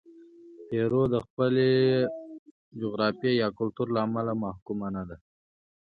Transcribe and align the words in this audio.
پیرو 0.67 1.01
د 1.13 1.15
خپلې 1.25 1.69
جغرافیې 2.81 3.31
یا 3.41 3.47
کلتور 3.59 3.87
له 3.95 3.99
امله 4.07 4.31
محکومه 4.43 4.87
نه 4.95 5.03
ده. 5.09 5.17